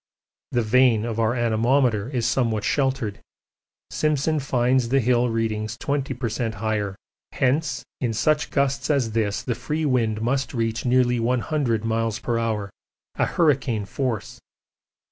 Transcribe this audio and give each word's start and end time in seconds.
The 0.51 0.63
vane 0.63 1.05
of 1.05 1.19
our 1.19 1.35
anemometer 1.35 2.09
is 2.09 2.25
somewhat 2.25 2.63
sheltered: 2.63 3.19
Simpson 3.91 4.39
finds 4.39 4.89
the 4.89 4.99
hill 4.99 5.29
readings 5.29 5.77
20 5.77 6.15
per 6.15 6.27
cent. 6.27 6.55
higher. 6.55 6.95
Hence 7.33 7.83
in 7.99 8.11
such 8.11 8.49
gusts 8.49 8.89
as 8.89 9.11
this 9.11 9.43
the 9.43 9.53
free 9.53 9.85
wind 9.85 10.19
must 10.19 10.55
reach 10.55 10.85
nearly 10.85 11.19
100 11.19 11.83
m.p.h. 11.83 12.69
a 13.19 13.25
hurricane 13.27 13.85
force. 13.85 14.39